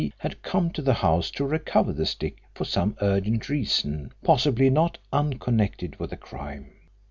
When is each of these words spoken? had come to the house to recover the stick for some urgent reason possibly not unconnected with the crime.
had 0.17 0.41
come 0.41 0.71
to 0.71 0.81
the 0.81 0.95
house 0.95 1.29
to 1.29 1.45
recover 1.45 1.93
the 1.93 2.07
stick 2.07 2.37
for 2.55 2.65
some 2.65 2.95
urgent 3.03 3.47
reason 3.49 4.11
possibly 4.23 4.67
not 4.67 4.97
unconnected 5.13 5.95
with 5.99 6.09
the 6.09 6.17
crime. 6.17 6.71